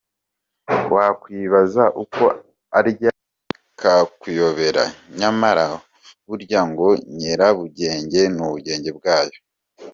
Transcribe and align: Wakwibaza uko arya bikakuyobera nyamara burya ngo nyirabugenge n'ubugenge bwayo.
Wakwibaza 0.93 1.83
uko 2.03 2.23
arya 2.77 3.11
bikakuyobera 3.45 4.85
nyamara 5.19 5.65
burya 6.27 6.61
ngo 6.69 6.87
nyirabugenge 7.15 8.21
n'ubugenge 8.35 8.89
bwayo. 8.97 9.37